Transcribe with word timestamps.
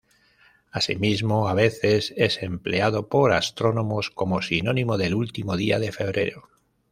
Asimismo, 0.71 1.47
a 1.47 1.53
veces, 1.53 2.11
es 2.17 2.41
empleado 2.41 3.07
por 3.07 3.31
astrónomos 3.33 4.09
como 4.09 4.41
sinónimo 4.41 4.97
del 4.97 5.13
último 5.13 5.55
día 5.55 5.77
de 5.77 5.91
febrero. 5.91 6.49